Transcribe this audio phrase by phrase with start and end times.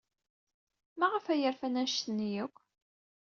[0.99, 2.57] Maɣef ay rfan anect-nni akk?